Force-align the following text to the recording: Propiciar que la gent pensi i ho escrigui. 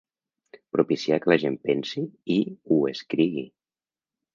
Propiciar 0.75 1.21
que 1.25 1.31
la 1.33 1.39
gent 1.45 1.59
pensi 1.69 2.07
i 2.39 2.41
ho 2.49 2.83
escrigui. 2.97 3.51